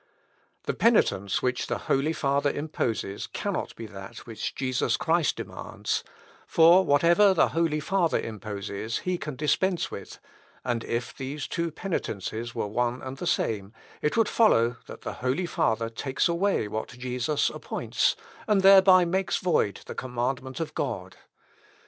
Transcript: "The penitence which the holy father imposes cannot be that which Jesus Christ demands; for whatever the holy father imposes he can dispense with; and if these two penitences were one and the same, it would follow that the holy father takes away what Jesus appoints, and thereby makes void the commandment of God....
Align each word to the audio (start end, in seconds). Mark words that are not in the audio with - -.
"The 0.63 0.73
penitence 0.73 1.43
which 1.43 1.67
the 1.67 1.77
holy 1.77 2.11
father 2.11 2.49
imposes 2.49 3.27
cannot 3.27 3.75
be 3.75 3.85
that 3.85 4.25
which 4.25 4.55
Jesus 4.55 4.97
Christ 4.97 5.35
demands; 5.35 6.03
for 6.47 6.83
whatever 6.83 7.35
the 7.35 7.49
holy 7.49 7.79
father 7.79 8.19
imposes 8.19 8.97
he 9.05 9.19
can 9.19 9.35
dispense 9.35 9.91
with; 9.91 10.17
and 10.65 10.83
if 10.85 11.15
these 11.15 11.45
two 11.45 11.69
penitences 11.69 12.55
were 12.55 12.65
one 12.65 13.03
and 13.03 13.17
the 13.17 13.27
same, 13.27 13.73
it 14.01 14.17
would 14.17 14.27
follow 14.27 14.77
that 14.87 15.01
the 15.01 15.13
holy 15.21 15.45
father 15.45 15.87
takes 15.87 16.27
away 16.27 16.67
what 16.67 16.97
Jesus 16.97 17.51
appoints, 17.51 18.15
and 18.47 18.61
thereby 18.63 19.05
makes 19.05 19.37
void 19.37 19.81
the 19.85 19.93
commandment 19.93 20.59
of 20.59 20.73
God.... 20.73 21.17